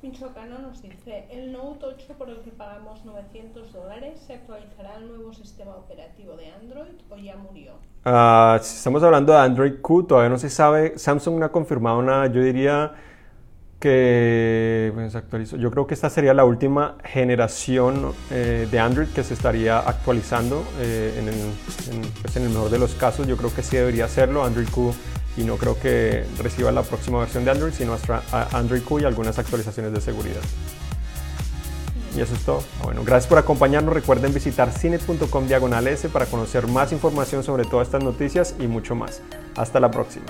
Michoacano 0.00 0.58
nos 0.60 0.80
dice, 0.80 1.26
¿el 1.28 1.50
Note 1.50 1.86
8 1.86 2.14
por 2.16 2.30
el 2.30 2.38
que 2.42 2.52
pagamos 2.52 3.04
900 3.04 3.72
dólares 3.72 4.20
se 4.24 4.34
actualizará 4.34 4.94
al 4.94 5.08
nuevo 5.08 5.32
sistema 5.32 5.74
operativo 5.74 6.36
de 6.36 6.52
Android 6.52 6.94
o 7.10 7.16
ya 7.16 7.36
murió? 7.36 7.72
Uh, 8.06 8.62
si 8.62 8.76
estamos 8.76 9.02
hablando 9.02 9.32
de 9.32 9.40
Android 9.40 9.80
Q, 9.82 10.04
todavía 10.04 10.30
no 10.30 10.38
se 10.38 10.50
sabe. 10.50 10.96
Samsung 10.96 11.40
no 11.40 11.46
ha 11.46 11.52
confirmado 11.52 12.00
nada. 12.00 12.28
Yo 12.28 12.40
diría 12.40 12.92
que 13.80 14.90
pues, 14.94 15.14
actualizó. 15.14 15.56
Yo 15.56 15.70
creo 15.70 15.86
que 15.86 15.94
esta 15.94 16.10
sería 16.10 16.34
la 16.34 16.44
última 16.44 16.96
generación 17.04 18.12
eh, 18.30 18.66
de 18.70 18.78
Android 18.78 19.08
que 19.08 19.22
se 19.22 19.34
estaría 19.34 19.78
actualizando 19.78 20.64
eh, 20.80 21.16
en, 21.18 21.28
el, 21.28 21.34
pues, 22.22 22.36
en 22.36 22.42
el 22.42 22.50
mejor 22.50 22.70
de 22.70 22.78
los 22.78 22.94
casos. 22.94 23.26
Yo 23.26 23.36
creo 23.36 23.54
que 23.54 23.62
sí 23.62 23.76
debería 23.76 24.06
hacerlo. 24.06 24.44
Android 24.44 24.68
Q 24.68 24.92
y 25.36 25.44
no 25.44 25.56
creo 25.56 25.78
que 25.78 26.24
reciba 26.42 26.72
la 26.72 26.82
próxima 26.82 27.20
versión 27.20 27.44
de 27.44 27.52
Android, 27.52 27.72
sino 27.72 27.96
Android 28.52 28.82
Q 28.82 29.00
y 29.00 29.04
algunas 29.04 29.38
actualizaciones 29.38 29.92
de 29.92 30.00
seguridad. 30.00 30.42
Y 32.16 32.20
eso 32.20 32.34
es 32.34 32.44
todo. 32.44 32.64
Ah, 32.80 32.86
bueno, 32.86 33.02
gracias 33.04 33.28
por 33.28 33.38
acompañarnos. 33.38 33.94
Recuerden 33.94 34.34
visitar 34.34 34.72
cine.com 34.72 35.46
diagonal 35.46 35.86
S 35.86 36.08
para 36.08 36.26
conocer 36.26 36.66
más 36.66 36.90
información 36.90 37.44
sobre 37.44 37.64
todas 37.64 37.86
estas 37.86 38.02
noticias 38.02 38.56
y 38.58 38.66
mucho 38.66 38.96
más. 38.96 39.22
Hasta 39.54 39.78
la 39.78 39.90
próxima. 39.90 40.26